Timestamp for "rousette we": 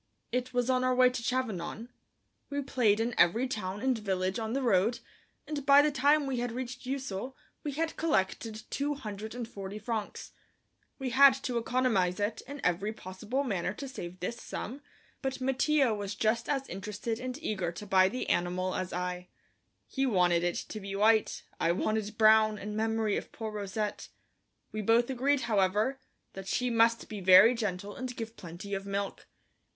23.51-24.81